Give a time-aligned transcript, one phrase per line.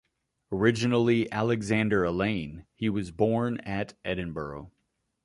[0.51, 4.71] Originally Alexander Alane, he was born at Edinburgh.